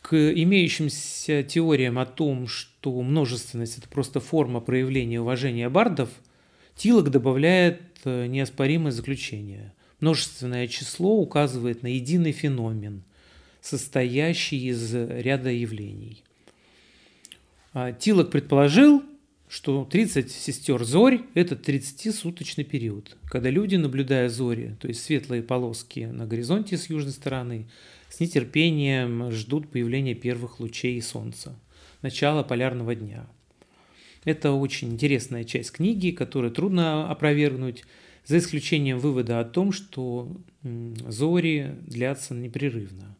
к 0.01 0.15
имеющимся 0.15 1.43
теориям 1.43 1.99
о 1.99 2.07
том, 2.07 2.47
что 2.49 3.01
множественность– 3.03 3.79
это 3.79 3.89
просто 3.89 4.21
форма 4.21 4.61
проявления 4.61 5.21
уважения 5.21 5.69
бардов– 5.69 6.09
Тилок 6.83 7.11
добавляет 7.11 7.81
э, 8.03 8.27
неоспоримое 8.27 8.91
заключение. 8.91 9.73
Множественное 10.01 10.67
число 10.67 11.17
указывает 11.17 11.85
на 11.85 11.87
единый 11.87 12.33
феномен, 12.33 13.05
состоящий 13.61 14.67
из 14.67 14.93
ряда 14.93 15.51
явлений. 15.51 16.25
А 17.73 17.93
Тилок 17.93 18.33
предположил, 18.33 19.05
что 19.49 19.85
30 19.85 20.33
сестер 20.33 20.83
зорь– 20.83 21.23
это 21.35 21.55
30-суточный 21.55 22.65
период, 22.65 23.17
когда 23.27 23.49
люди, 23.49 23.77
наблюдая 23.77 24.29
зори, 24.29 24.75
то 24.81 24.89
есть 24.89 25.05
светлые 25.05 25.45
полоски 25.45 26.11
на 26.13 26.27
горизонте 26.27 26.77
с 26.77 26.91
южной 26.91 27.13
стороны, 27.13 27.69
с 28.09 28.19
нетерпением 28.19 29.31
ждут 29.31 29.71
появления 29.71 30.17
первых 30.17 30.59
лучей 30.59 31.01
солнца. 31.01 31.57
начала 32.03 32.43
полярного 32.43 32.97
дня. 32.97 33.29
Это 34.25 34.53
очень 34.53 34.93
интересная 34.93 35.45
часть 35.45 35.73
книги, 35.73 36.11
которую 36.11 36.53
трудно 36.53 37.11
опровергнуть, 37.11 37.85
за 38.25 38.39
исключением 38.39 39.01
вывода 39.01 39.41
о 39.41 39.45
том, 39.45 39.73
что 39.73 40.31
зори 40.63 41.75
длятся 41.83 42.35
непрерывно. 42.35 43.17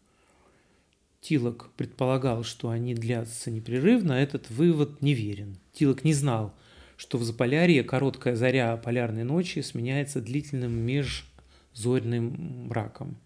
Тилок 1.21 1.71
предполагал, 1.77 2.45
что 2.45 2.69
они 2.69 2.95
длятся 2.95 3.51
непрерывно, 3.51 4.13
этот 4.13 4.51
вывод 4.51 5.03
неверен. 5.03 5.57
Тилок 5.73 6.05
не 6.05 6.15
знал, 6.15 6.55
что 6.97 7.19
в 7.19 7.25
Заполярье 7.25 7.83
короткая 7.83 8.37
заря 8.37 8.77
полярной 8.77 9.25
ночи 9.25 9.61
сменяется 9.61 10.21
длительным 10.21 10.73
межзорным 10.73 12.67
мраком. 12.69 13.17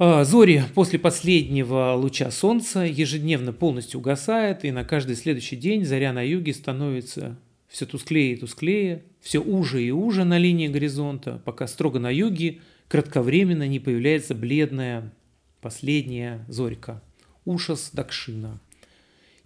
А, 0.00 0.22
зори 0.22 0.62
после 0.74 0.96
последнего 0.96 1.92
луча 1.94 2.30
солнца 2.30 2.82
ежедневно 2.82 3.52
полностью 3.52 3.98
угасает, 3.98 4.64
и 4.64 4.70
на 4.70 4.84
каждый 4.84 5.16
следующий 5.16 5.56
день 5.56 5.84
заря 5.84 6.12
на 6.12 6.22
юге 6.22 6.54
становится 6.54 7.36
все 7.66 7.84
тусклее 7.84 8.34
и 8.34 8.36
тусклее, 8.36 9.02
все 9.20 9.40
уже 9.40 9.82
и 9.82 9.90
уже 9.90 10.22
на 10.22 10.38
линии 10.38 10.68
горизонта, 10.68 11.42
пока 11.44 11.66
строго 11.66 11.98
на 11.98 12.10
юге 12.10 12.60
кратковременно 12.86 13.66
не 13.66 13.80
появляется 13.80 14.36
бледная 14.36 15.12
последняя 15.60 16.44
зорька– 16.46 17.02
ушас 17.44 17.90
Дакшина. 17.92 18.60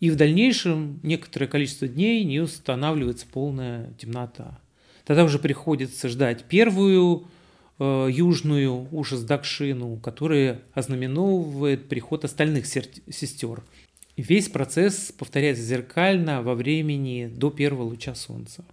И 0.00 0.11
в 0.11 0.16
дальнейшем 0.16 1.00
некоторое 1.02 1.47
количество 1.47 1.88
дней 1.88 2.25
не 2.25 2.40
устанавливается 2.40 3.25
полная 3.32 3.94
темнота. 3.99 4.61
Тогда 5.06 5.25
уже 5.25 5.38
приходится 5.38 6.11
ждать 6.11 6.44
первую 6.44 7.26
Э, 7.84 8.08
южную 8.08 8.86
ужас-дакшину, 8.92 9.96
которая 9.96 10.62
ознаменовывает 10.72 11.88
приход 11.88 12.24
остальных 12.24 12.64
сестер. 12.64 13.64
Весь 14.16 14.48
процесс 14.48 15.10
повторяется 15.10 15.64
зеркально 15.64 16.42
во 16.44 16.54
времени 16.54 17.26
до 17.26 17.50
первого 17.50 17.82
луча 17.82 18.14
солнца. 18.14 18.64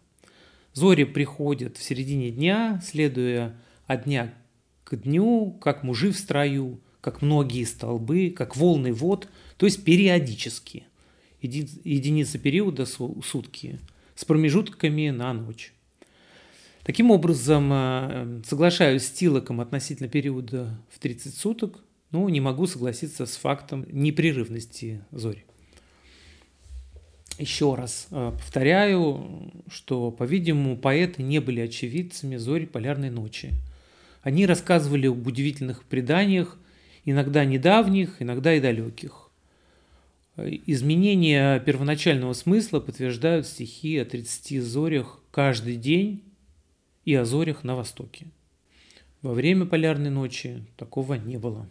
Зори 0.74 1.06
приходят 1.06 1.76
в 1.78 1.82
середине 1.82 2.30
дня, 2.30 2.80
следуя 2.86 3.60
от 3.88 4.04
дня 4.04 4.32
к 4.84 4.96
дню, 4.96 5.58
как 5.60 5.82
мужи 5.82 6.12
в 6.12 6.16
строю, 6.16 6.80
как 7.02 7.24
многие 7.24 7.64
столбы, 7.64 8.30
как 8.30 8.56
волны 8.56 8.94
вод, 8.94 9.28
то 9.58 9.66
есть 9.66 9.84
периодически. 9.84 10.84
Единица 11.42 12.38
периода 12.38 12.86
сутки 12.86 13.80
с 14.14 14.24
промежутками 14.24 15.10
на 15.10 15.34
ночь. 15.34 15.74
Таким 16.84 17.12
образом, 17.12 17.70
э, 17.72 18.42
соглашаюсь 18.46 19.06
с 19.06 19.12
Тилоком 19.12 19.62
относительно 19.62 20.08
периода 20.08 20.80
в 20.90 21.00
30 21.00 21.36
суток, 21.36 21.84
но 22.12 22.28
не 22.30 22.42
могу 22.42 22.68
согласиться 22.68 23.26
с 23.26 23.36
фактом 23.36 23.86
непрерывности 23.92 25.02
зори. 25.12 25.46
Еще 27.38 27.76
раз 27.76 28.08
э, 28.12 28.32
повторяю, 28.34 29.52
что, 29.70 30.12
по-видимому, 30.12 30.78
поэты 30.78 31.22
не 31.24 31.40
были 31.40 31.62
очевидцами 31.62 32.38
зори 32.38 32.66
полярной 32.66 33.10
ночи. 33.10 33.52
Они 34.24 34.46
рассказывали 34.46 35.08
об 35.08 35.26
удивительных 35.26 35.84
преданиях, 35.86 36.58
иногда 37.06 37.46
недавних, 37.46 38.22
иногда 38.22 38.54
и 38.54 38.60
далеких. 38.60 39.30
Изменения 40.38 41.60
первоначального 41.60 42.34
смысла 42.34 42.80
подтверждают 42.80 43.46
стихи 43.46 43.98
о 43.98 44.06
30 44.06 44.62
зорях 44.62 45.22
каждый 45.32 45.76
день 45.76 46.24
и 47.10 47.16
о 47.16 47.26
зорях 47.26 47.64
на 47.64 47.76
востоке. 47.76 48.28
Во 49.24 49.34
время 49.34 49.66
полярной 49.66 50.12
ночи 50.12 50.64
такого 50.78 51.16
не 51.16 51.40
было. 51.40 51.68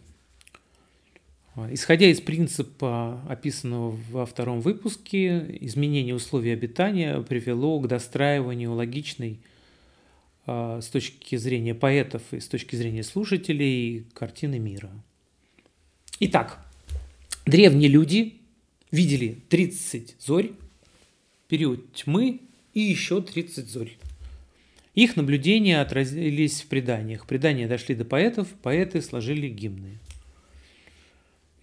А, 1.55 1.73
исходя 1.73 2.07
из 2.07 2.19
принципа, 2.19 3.21
описанного 3.25 3.97
во 4.11 4.25
втором 4.25 4.59
выпуске, 4.59 5.45
изменение 5.61 6.13
условий 6.13 6.51
обитания 6.51 7.21
привело 7.21 7.79
к 7.79 7.87
достраиванию 7.87 8.73
логичной 8.73 9.39
а, 10.45 10.81
с 10.81 10.87
точки 10.87 11.37
зрения 11.37 11.73
поэтов 11.73 12.21
и 12.31 12.41
с 12.41 12.47
точки 12.49 12.75
зрения 12.75 13.03
слушателей 13.03 14.07
картины 14.13 14.59
мира. 14.59 14.91
Итак, 16.19 16.59
древние 17.45 17.87
люди 17.87 18.41
видели 18.91 19.37
30 19.47 20.17
зорь, 20.19 20.51
период 21.47 21.93
тьмы 21.93 22.41
и 22.73 22.81
еще 22.81 23.21
30 23.21 23.69
зорь. 23.69 23.95
Их 24.99 25.15
наблюдения 25.15 25.79
отразились 25.79 26.61
в 26.61 26.67
преданиях. 26.67 27.25
Предания 27.25 27.69
дошли 27.69 27.95
до 27.95 28.03
поэтов, 28.03 28.49
поэты 28.61 29.01
сложили 29.01 29.47
гимны. 29.47 29.97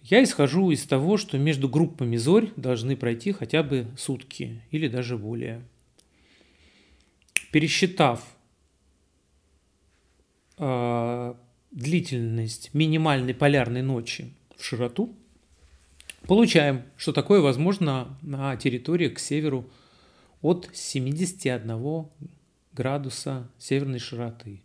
Я 0.01 0.23
исхожу 0.23 0.71
из 0.71 0.83
того, 0.87 1.17
что 1.17 1.37
между 1.37 1.69
группами 1.69 2.17
зорь 2.17 2.51
должны 2.55 2.97
пройти 2.97 3.33
хотя 3.33 3.61
бы 3.61 3.85
сутки 3.95 4.59
или 4.71 4.87
даже 4.87 5.19
более. 5.19 5.61
Пересчитав 7.51 8.25
э, 10.57 11.35
длительность 11.69 12.73
минимальной 12.73 13.35
полярной 13.35 13.83
ночи 13.83 14.33
в 14.55 14.65
широту, 14.65 15.15
получаем, 16.25 16.81
что 16.97 17.13
такое 17.13 17.39
возможно 17.41 18.17
на 18.23 18.57
территории 18.57 19.09
к 19.09 19.19
северу 19.19 19.69
от 20.41 20.71
71 20.73 22.07
градуса 22.77 23.49
северной 23.57 23.97
широты. 23.97 24.61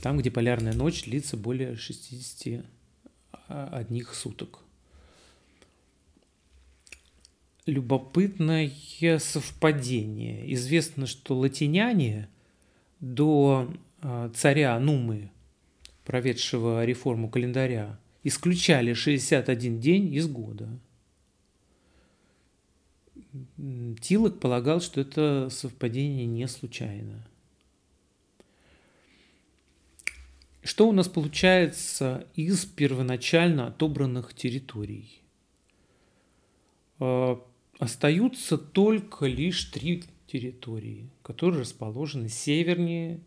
Там, 0.00 0.16
где 0.16 0.30
полярная 0.30 0.72
ночь 0.72 1.04
длится 1.04 1.36
более 1.36 1.76
60 1.76 2.64
одних 3.48 4.14
суток. 4.14 4.60
Любопытное 7.66 8.72
совпадение. 9.18 10.52
Известно, 10.54 11.06
что 11.06 11.36
латиняне 11.36 12.28
до 13.00 13.70
а, 14.00 14.30
царя 14.30 14.78
Нумы, 14.80 15.30
проведшего 16.06 16.84
реформу 16.84 17.28
календаря, 17.28 18.00
исключали 18.24 18.94
61 18.94 19.80
день 19.80 20.14
из 20.14 20.26
года– 20.26 20.68
Тилок 24.00 24.40
полагал, 24.40 24.80
что 24.80 25.00
это 25.00 25.48
совпадение 25.50 26.26
не 26.26 26.48
случайно. 26.48 27.26
Что 30.62 30.88
у 30.88 30.92
нас 30.92 31.08
получается 31.08 32.26
из 32.34 32.66
первоначально 32.66 33.68
отобранных 33.68 34.34
территорий? 34.34 35.22
А, 36.98 37.40
остаются 37.78 38.58
только 38.58 39.26
лишь 39.26 39.64
три 39.66 40.04
территории, 40.26 41.08
которые 41.22 41.62
расположены 41.62 42.28
севернее 42.28 43.20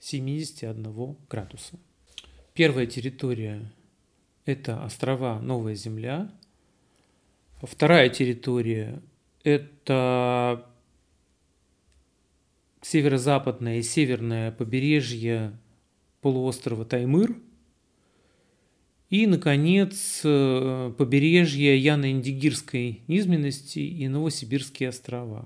71 0.00 1.16
градуса. 1.28 1.78
Первая 2.54 2.86
территория– 2.86 3.72
это 4.44 4.82
острова 4.84 5.38
Новая 5.40 5.74
Земля. 5.74 6.30
Вторая 7.62 8.08
территория 8.08 9.00
это 9.42 10.66
северо-западное 12.82 13.78
и 13.78 13.82
северное 13.82 14.52
побережье 14.52 15.58
полуострова 16.20 16.84
Таймыр 16.84 17.36
и, 19.08 19.26
наконец, 19.26 20.20
э, 20.24 20.92
побережье 20.96 21.78
Яно-Индигирской 21.78 23.00
низменности 23.08 23.80
и 23.80 24.08
Новосибирские 24.08 24.90
острова. 24.90 25.44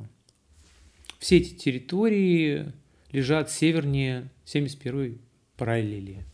Все 1.19 1.39
эти 1.39 1.55
территории 1.55 2.73
лежат 3.11 3.51
севернее 3.51 4.29
71 4.45 5.19
параллели. 5.57 6.25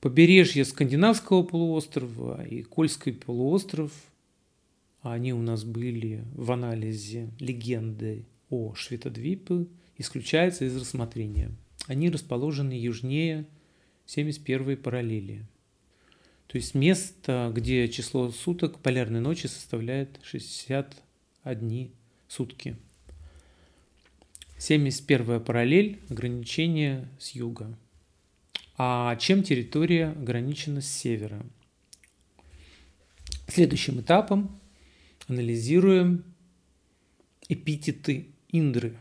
Побережье 0.00 0.64
Скандинавского 0.64 1.42
полуострова 1.42 2.44
и 2.44 2.62
Кольский 2.62 3.12
полуостров– 3.12 3.92
они 5.12 5.32
у 5.32 5.42
нас 5.42 5.64
были 5.64 6.24
в 6.34 6.52
анализе 6.52 7.30
легенды 7.38 8.24
о 8.50 8.74
Шветодвипе, 8.74 9.66
исключаются 9.98 10.64
из 10.64 10.76
рассмотрения. 10.76 11.50
Они 11.86 12.10
расположены 12.10 12.72
южнее 12.72 13.46
71 14.06 14.76
параллели. 14.76 15.44
То 16.46 16.56
есть 16.58 16.74
место, 16.74 17.52
где 17.54 17.88
число 17.88 18.30
суток 18.30 18.78
полярной 18.78 19.20
ночи 19.20 19.46
составляет 19.46 20.20
61 20.22 21.90
сутки. 22.28 22.76
71 24.58 25.40
параллель– 25.40 26.00
ограничение 26.08 27.08
с 27.18 27.30
юга. 27.30 27.76
А 28.78 29.16
чем 29.16 29.42
территория 29.42 30.08
ограничена 30.08 30.80
с 30.80 30.88
севера? 30.88 31.44
Следующим 33.48 34.00
этапом 34.00 34.60
анализируем 35.28 36.24
эпитеты 37.48 38.28
Индры. 38.50 38.96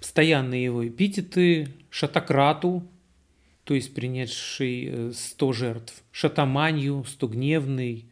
Постоянные 0.00 0.64
его 0.64 0.86
эпитеты 0.86 1.68
Шатакрату, 1.90 2.86
то 3.64 3.74
есть 3.74 3.94
принесший 3.94 5.12
100 5.12 5.50
э, 5.50 5.52
жертв, 5.52 6.04
Шатаманью, 6.12 7.04
100 7.06 7.28
гневный, 7.28 8.06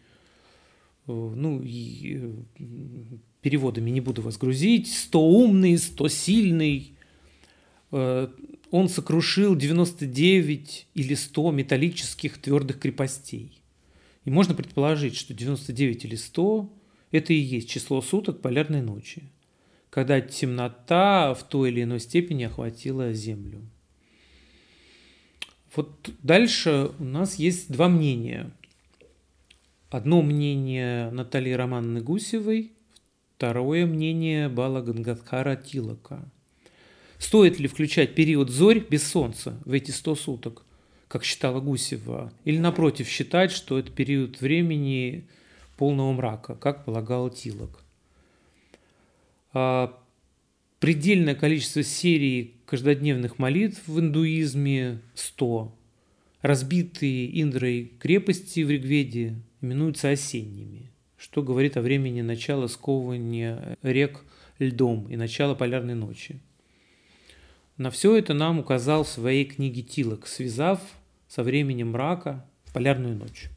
ну, 1.06 1.60
и 1.62 2.32
переводами 3.42 3.90
не 3.90 4.00
буду 4.00 4.22
вас 4.22 4.38
грузить, 4.38 4.92
сто 4.92 5.22
умный, 5.22 5.76
сто 5.76 6.08
сильный. 6.08 6.96
Он 7.90 8.88
сокрушил 8.88 9.54
99 9.54 10.88
или 10.94 11.14
100 11.14 11.50
металлических 11.52 12.38
твердых 12.38 12.80
крепостей. 12.80 13.60
И 14.24 14.30
можно 14.30 14.54
предположить, 14.54 15.16
что 15.16 15.34
99 15.34 16.04
или 16.04 16.16
100– 16.16 16.72
это 17.10 17.32
и 17.32 17.36
есть 17.36 17.68
число 17.68 18.00
суток 18.00 18.40
полярной 18.40 18.80
ночи, 18.80 19.22
когда 19.90 20.20
темнота 20.20 21.34
в 21.34 21.44
той 21.44 21.70
или 21.70 21.82
иной 21.82 22.00
степени 22.00 22.44
охватила 22.44 23.12
Землю. 23.12 23.62
Вот 25.76 26.10
дальше 26.22 26.90
у 26.98 27.04
нас 27.04 27.36
есть 27.36 27.70
два 27.70 27.88
мнения. 27.88 28.50
Одно 29.90 30.22
мнение 30.22 31.10
Натальи 31.10 31.52
Романовны 31.52 32.00
Гусевой, 32.00 32.72
второе 33.36 33.84
мнение 33.86 34.48
Бала 34.48 34.80
Гангадхара 34.80 35.56
Тилака. 35.56 36.24
Стоит 37.18 37.58
ли 37.58 37.68
включать 37.68 38.14
период 38.14 38.50
зорь 38.50 38.80
без 38.80 39.06
солнца 39.06 39.60
в 39.64 39.72
эти 39.72 39.90
100 39.90 40.14
суток– 40.14 40.63
как 41.14 41.22
считала 41.22 41.60
Гусева, 41.60 42.32
или 42.44 42.58
напротив 42.58 43.06
считать, 43.06 43.52
что 43.52 43.78
это 43.78 43.88
период 43.92 44.40
времени 44.40 45.28
полного 45.76 46.12
мрака, 46.12 46.56
как 46.56 46.84
полагал 46.84 47.30
Тилок. 47.30 47.84
А 49.52 49.96
предельное 50.80 51.36
количество 51.36 51.84
серий 51.84 52.56
каждодневных 52.66 53.38
молитв 53.38 53.86
в 53.86 54.00
индуизме– 54.00 55.02
100. 55.14 55.72
Разбитые 56.42 57.40
Индрой 57.40 57.92
крепости 58.00 58.64
в 58.64 58.70
Ригведе 58.70 59.36
именуются 59.60 60.10
осенними, 60.10 60.90
что 61.16 61.44
говорит 61.44 61.76
о 61.76 61.82
времени 61.82 62.22
начала 62.22 62.66
сковывания 62.66 63.78
рек 63.82 64.24
льдом 64.58 65.06
и 65.08 65.14
начала 65.14 65.54
полярной 65.54 65.94
ночи. 65.94 66.40
На 67.76 67.92
все 67.92 68.16
это 68.16 68.34
нам 68.34 68.58
указал 68.58 69.04
в 69.04 69.08
своей 69.08 69.44
книге 69.44 69.82
Тилок, 69.82 70.26
связав 70.26 70.80
со 71.34 71.42
временем 71.42 71.90
мрака 71.90 72.44
в 72.64 72.72
полярную 72.72 73.16
ночь. 73.16 73.50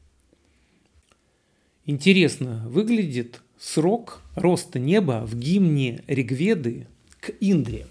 Интересно 1.85 2.63
выглядит 2.67 3.43
срок 3.59 4.23
роста 4.33 4.79
неба 4.79 5.23
в 5.27 5.37
гимне 5.37 6.03
Ригведы 6.07 6.87
к 7.19 7.31
Индре. 7.39 7.85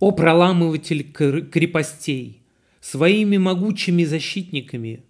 О 0.00 0.10
проламыватель 0.12 1.10
крепостей, 1.12 2.42
своими 2.82 3.38
могучими 3.38 4.04
защитниками, 4.04 5.02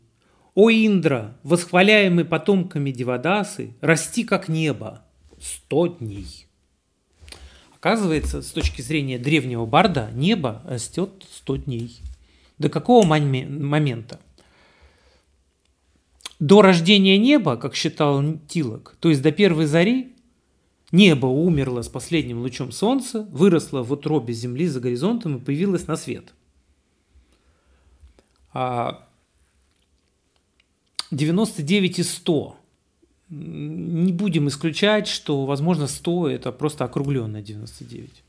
о 0.55 0.71
Индра, 0.71 1.37
восхваляемый 1.43 2.25
потомками 2.25 2.93
Девадасы, 2.93 3.75
расти 3.81 4.23
как 4.23 4.49
небо 4.49 5.05
сто 5.41 5.89
дней. 5.89 6.48
Оказывается, 7.89 8.43
с 8.43 8.51
точки 8.51 8.83
зрения 8.83 9.19
древнего 9.19 9.65
барда, 9.65 10.11
небо 10.13 10.61
растет 10.67 11.25
100 11.37 11.57
дней. 11.57 12.03
До 12.59 12.69
какого 12.69 13.07
момента? 13.07 14.21
До 16.39 16.61
рождения 16.61 17.17
неба, 17.17 17.57
как 17.57 17.75
считал 17.75 18.23
Тилок, 18.47 18.95
то 19.01 19.09
есть 19.09 19.23
до 19.23 19.33
первой 19.33 19.65
зари, 19.65 20.15
небо 20.93 21.29
умерло 21.29 21.81
с 21.81 21.89
последним 21.89 22.41
лучом 22.41 22.73
солнца, 22.73 23.23
выросло 23.33 23.83
в 23.83 23.91
утробе 23.91 24.35
земли 24.35 24.67
за 24.67 24.81
горизонтом 24.81 25.39
и 25.39 25.41
появилось 25.41 25.87
на 25.87 25.97
свет. 25.97 26.35
А 28.53 29.09
99 31.11 32.01
из 32.01 32.13
100 32.17 32.58
не 33.31 34.13
будем 34.13 34.49
исключать, 34.49 35.07
что, 35.07 35.45
возможно, 35.45 35.87
100– 35.87 36.29
это 36.31 36.53
просто 36.53 36.85
округленное 36.85 37.43
99. 37.43 38.25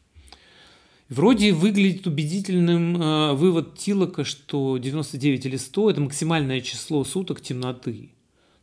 Вроде 1.09 1.53
выглядит 1.53 2.05
убедительным 2.05 3.01
э, 3.01 3.33
вывод 3.33 3.77
Тилока, 3.77 4.23
что 4.23 4.77
99 4.77 5.45
или 5.45 5.57
100– 5.57 5.89
это 5.91 6.01
максимальное 6.01 6.61
число 6.61 7.03
суток 7.03 7.41
темноты 7.41 8.11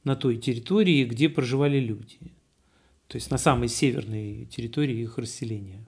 на 0.05 0.15
той 0.15 0.37
территории, 0.37 1.05
где 1.05 1.29
проживали 1.29 1.81
люди. 1.81 2.19
То 3.09 3.17
есть 3.17 3.31
на 3.31 3.39
самой 3.39 3.69
северной 3.69 4.47
территории 4.47 4.99
их 5.01 5.19
расселения. 5.19 5.85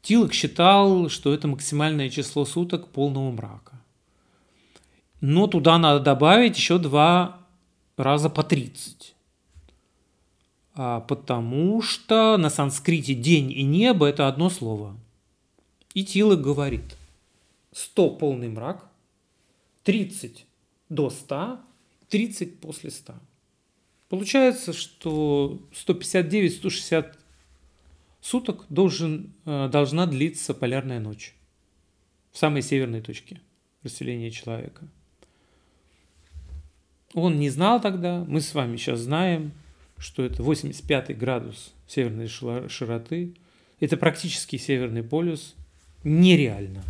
Тилок 0.00 0.32
считал, 0.32 1.08
что 1.10 1.34
это 1.34 1.48
максимальное 1.48 2.08
число 2.08 2.44
суток 2.44 2.88
полного 2.88 3.30
мрака. 3.32 3.82
Но 5.20 5.46
туда 5.46 5.76
надо 5.78 6.00
добавить 6.00 6.56
еще 6.56 6.78
два 6.78 7.40
раза 7.96 8.30
по 8.30 8.42
30. 8.42 9.15
А, 10.78 11.00
потому 11.00 11.80
что 11.80 12.36
на 12.36 12.50
санскрите 12.50 13.14
день 13.14 13.50
и 13.50 13.62
небо– 13.62 14.06
это 14.08 14.28
одно 14.28 14.50
слово. 14.50 14.94
И 15.94 16.04
Тилок 16.04 16.42
говорит, 16.42 16.96
100– 17.72 18.10
полный 18.18 18.48
мрак, 18.48 18.86
30 19.84 20.44
до 20.90 21.08
100, 21.08 21.60
30 22.10 22.60
после 22.60 22.90
100. 22.90 23.14
Получается, 24.10 24.74
что 24.74 25.58
159-160 25.72 27.14
суток 28.20 28.66
должен, 28.68 29.32
э, 29.46 29.70
должна 29.72 30.06
длиться 30.06 30.52
полярная 30.52 31.00
ночь 31.00 31.34
в 32.32 32.38
самой 32.38 32.60
северной 32.60 33.00
точке 33.00 33.40
расселения 33.82 34.30
человека. 34.30 34.86
Он 37.14 37.38
не 37.38 37.48
знал 37.48 37.80
тогда, 37.80 38.26
мы 38.28 38.42
с 38.42 38.52
вами 38.52 38.76
сейчас 38.76 39.00
знаем– 39.00 39.52
что 39.98 40.24
это 40.24 40.42
85 40.42 41.16
градус 41.16 41.72
северной 41.86 42.28
широты. 42.28 43.34
Это 43.80 43.96
практически 43.96 44.56
северный 44.56 45.02
полюс. 45.02 45.54
Нереально. 46.04 46.82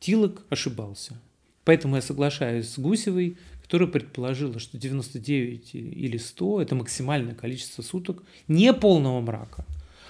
Тилок 0.00 0.44
ошибался. 0.50 1.20
Поэтому 1.64 1.96
я 1.96 2.02
соглашаюсь 2.02 2.68
с 2.68 2.78
Гусевой, 2.78 3.36
которая 3.62 3.88
предположила, 3.88 4.60
что 4.60 4.78
99 4.78 5.74
или 5.74 6.16
100– 6.16 6.62
это 6.62 6.74
максимальное 6.76 7.34
количество 7.34 7.82
суток 7.82 8.22
не 8.46 8.72
полного 8.72 9.20
мрака, 9.20 9.66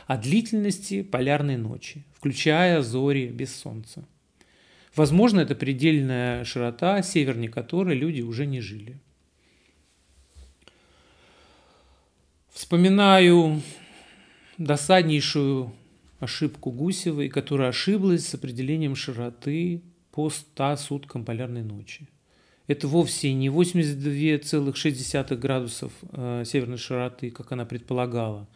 а 0.06 0.18
длительности 0.18 1.02
полярной 1.02 1.56
ночи, 1.56 2.04
включая 2.14 2.82
зори 2.82 3.28
без 3.28 3.56
солнца. 3.56 4.04
Возможно, 4.94 5.40
это 5.40 5.54
предельная 5.54 6.44
широта, 6.44 7.02
севернее 7.02 7.50
которой 7.50 7.96
люди 7.96 8.20
уже 8.20 8.44
не 8.44 8.60
жили. 8.60 9.00
Вспоминаю 12.56 13.62
досаднейшую 14.56 15.74
ошибку 16.20 16.70
Гусевой, 16.70 17.28
которая 17.28 17.68
ошиблась 17.68 18.26
с 18.26 18.32
определением 18.32 18.96
широты 18.96 19.82
по 20.10 20.30
100 20.30 20.76
суткам 20.76 21.26
полярной 21.26 21.62
ночи. 21.62 22.08
Это 22.66 22.88
вовсе 22.88 23.34
не 23.34 23.48
82,6 23.48 25.36
градусов 25.36 25.92
э, 26.12 26.44
северной 26.46 26.78
широты, 26.78 27.30
как 27.30 27.52
она 27.52 27.66
предполагала, 27.66 28.48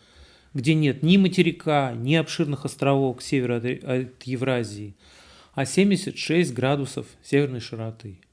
где 0.55 0.73
нет 0.73 1.03
ни 1.03 1.19
материка, 1.19 1.93
ни 1.93 2.15
обширных 2.15 2.65
островов 2.65 3.19
к 3.19 3.23
северу 3.23 3.57
от, 3.57 4.23
Евразии, 4.23 4.97
а 5.53 5.67
76 5.67 6.55
градусов 6.55 7.07
северной 7.23 7.61
широты– 7.61 8.19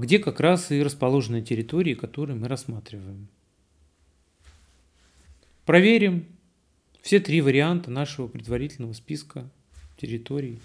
где 0.00 0.18
как 0.18 0.40
раз 0.40 0.70
и 0.70 0.82
расположены 0.82 1.40
территории, 1.40 1.94
которые 1.94 2.36
мы 2.36 2.46
рассматриваем. 2.46 3.28
Проверим 5.64 6.26
все 7.00 7.20
три 7.20 7.40
варианта 7.40 7.90
нашего 7.90 8.28
предварительного 8.28 8.92
списка 8.92 9.48
территорий. 9.96 10.58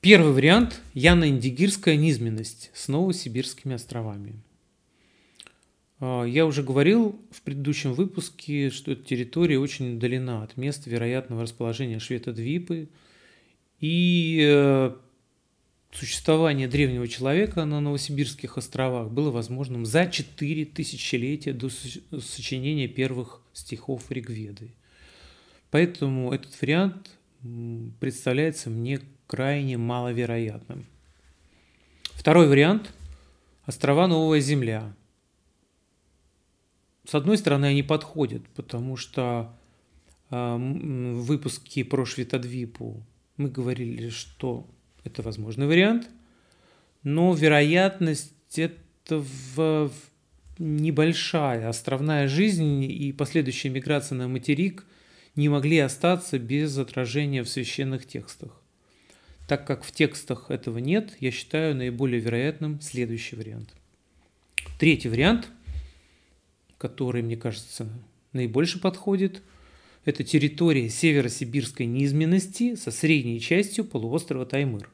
Первый 0.00 0.32
вариант– 0.32 0.80
Яно-Индигирская 0.94 1.96
низменность 1.96 2.70
с 2.72 2.88
Новосибирскими 2.88 3.74
островами. 3.74 4.40
А, 5.98 6.24
я 6.24 6.46
уже 6.46 6.62
говорил 6.62 7.20
в 7.30 7.42
предыдущем 7.42 7.94
выпуске, 7.94 8.70
что 8.70 8.92
эта 8.92 9.02
территория 9.02 9.58
очень 9.58 9.96
удалена 9.96 10.42
от 10.42 10.56
места 10.56 10.90
вероятного 10.90 11.42
расположения 11.42 11.98
Швета-Двипы, 11.98 12.88
и 13.80 14.40
э, 14.42 14.94
существование 15.92 16.66
древнего 16.66 17.06
человека 17.08 17.64
на 17.66 17.80
Новосибирских 17.80 18.56
островах 18.56 19.10
было 19.10 19.30
возможным 19.30 19.84
за 19.84 20.06
четыре 20.06 20.64
тысячелетия 20.64 21.52
до 21.52 21.68
сочинения 21.68 22.88
первых 22.88 23.42
стихов 23.52 24.10
Ригведы. 24.10 24.70
Поэтому 25.70 26.32
этот 26.32 26.58
вариант 26.62 27.10
представляется 28.00 28.70
мне 28.70 29.00
крайне 29.26 29.76
маловероятным. 29.76 30.86
Второй 32.14 32.48
вариант– 32.48 32.94
острова 33.66 34.06
Новая 34.06 34.40
Земля– 34.40 34.94
с 37.06 37.14
одной 37.14 37.38
стороны, 37.38 37.66
они 37.66 37.82
подходят, 37.82 38.42
потому 38.48 38.96
что 38.96 39.54
в 40.28 41.22
выпуске 41.22 41.84
про 41.84 42.04
Швитодвипу 42.04 43.02
мы 43.36 43.48
говорили, 43.48 44.08
что 44.08 44.66
это 45.04 45.22
возможный 45.22 45.66
вариант, 45.66 46.08
но 47.04 47.32
вероятность 47.32 48.32
это 48.56 49.24
в 49.54 49.92
небольшая 50.58 51.68
островная 51.68 52.26
жизнь 52.28 52.82
и 52.82 53.12
последующая 53.12 53.68
миграция 53.68 54.16
на 54.16 54.26
материк 54.26 54.84
не 55.36 55.48
могли 55.48 55.78
остаться 55.78 56.38
без 56.38 56.76
отражения 56.78 57.42
в 57.42 57.48
священных 57.48 58.06
текстах. 58.06 58.60
Так 59.46 59.66
как 59.66 59.84
в 59.84 59.92
текстах 59.92 60.50
этого 60.50 60.78
нет, 60.78 61.16
я 61.20 61.30
считаю 61.30 61.76
наиболее 61.76 62.20
вероятным 62.20 62.80
следующий 62.80 63.36
вариант. 63.36 63.74
Третий 64.80 65.08
вариант, 65.08 65.48
который, 66.78 67.22
мне 67.22 67.36
кажется, 67.36 67.88
наибольше 68.32 68.80
подходит, 68.80 69.42
это 70.04 70.22
территория 70.22 70.88
северосибирской 70.88 71.86
низменности 71.86 72.76
со 72.76 72.90
средней 72.90 73.40
частью 73.40 73.84
полуострова 73.84 74.46
Таймыр. 74.46 74.90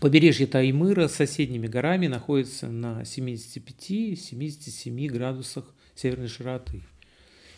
Побережье 0.00 0.46
Таймыра 0.46 1.08
с 1.08 1.14
соседними 1.14 1.66
горами 1.66 2.06
находится 2.08 2.68
на 2.68 3.00
75-77 3.02 5.08
градусах 5.08 5.74
северной 5.94 6.28
широты. 6.28 6.82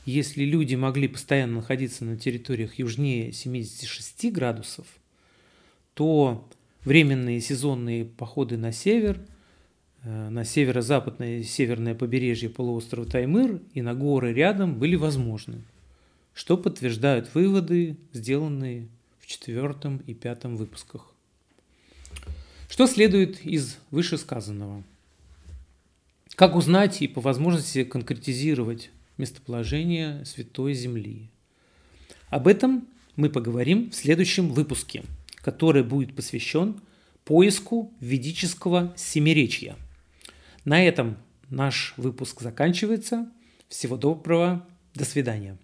Если 0.04 0.44
люди 0.44 0.76
могли 0.76 1.08
постоянно 1.08 1.56
находиться 1.56 2.04
на 2.04 2.16
территориях 2.16 2.78
южнее 2.78 3.32
76 3.32 4.30
градусов, 4.32 4.86
то 5.94 6.48
временные 6.84 7.40
сезонные 7.40 8.04
походы 8.04 8.56
на 8.56 8.70
север, 8.70 9.18
на 10.06 10.44
северо-западное 10.44 11.38
и 11.38 11.42
северное 11.42 11.96
побережье 11.96 12.48
полуострова 12.48 13.08
Таймыр 13.08 13.60
и 13.74 13.82
на 13.82 13.92
горы 13.92 14.32
рядом 14.32 14.78
были 14.78 14.94
возможны, 14.94 15.62
что 16.32 16.56
подтверждают 16.56 17.34
выводы, 17.34 17.96
сделанные 18.12 18.86
в 19.18 19.26
четвертом 19.26 19.98
и 20.06 20.14
пятом 20.14 20.56
выпусках. 20.56 21.12
Что 22.68 22.86
следует 22.86 23.44
из 23.44 23.78
вышесказанного? 23.90 24.84
Как 26.36 26.54
узнать 26.54 27.02
и 27.02 27.08
по 27.08 27.20
возможности 27.20 27.82
конкретизировать 27.82 28.90
местоположение 29.16 30.24
Святой 30.24 30.74
Земли? 30.74 31.30
Об 32.28 32.46
этом 32.46 32.86
мы 33.16 33.28
поговорим 33.28 33.90
в 33.90 33.94
следующем 33.96 34.50
выпуске, 34.50 35.02
который 35.36 35.82
будет 35.82 36.14
посвящен 36.14 36.80
поиску 37.24 37.92
ведического 37.98 38.92
семиречья. 38.96 39.74
На 40.66 40.84
этом 40.84 41.16
наш 41.48 41.94
выпуск 41.96 42.40
заканчивается. 42.40 43.30
Всего 43.68 43.96
доброго, 43.96 44.66
до 44.94 45.04
свидания. 45.04 45.58